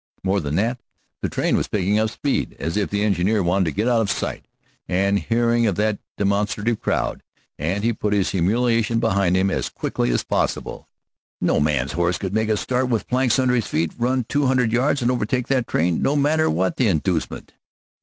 More 0.23 0.39
than 0.41 0.55
that, 0.55 0.79
the 1.21 1.29
train 1.29 1.55
was 1.55 1.67
picking 1.67 1.99
up 1.99 2.09
speed, 2.09 2.55
as 2.59 2.75
if 2.75 2.89
the 2.89 3.03
engineer 3.03 3.43
wanted 3.43 3.65
to 3.65 3.71
get 3.75 3.87
out 3.87 4.01
of 4.01 4.09
sight 4.09 4.47
and 4.87 5.19
hearing 5.19 5.67
of 5.67 5.75
that 5.75 5.99
demonstrative 6.17 6.79
crowd, 6.81 7.21
and 7.59 7.99
put 7.99 8.11
his 8.11 8.31
humiliation 8.31 8.99
behind 8.99 9.37
him 9.37 9.51
as 9.51 9.69
quickly 9.69 10.09
as 10.09 10.23
possible. 10.23 10.87
No 11.39 11.59
man's 11.59 11.91
horse 11.91 12.17
could 12.17 12.33
make 12.33 12.49
a 12.49 12.57
start 12.57 12.89
with 12.89 13.07
planks 13.07 13.37
under 13.37 13.53
his 13.53 13.67
feet, 13.67 13.91
run 13.95 14.25
two 14.27 14.47
hundred 14.47 14.71
yards 14.71 15.03
and 15.03 15.11
overtake 15.11 15.47
that 15.49 15.67
train, 15.67 16.01
no 16.01 16.15
matter 16.15 16.49
what 16.49 16.77
the 16.77 16.87
inducement. 16.87 17.53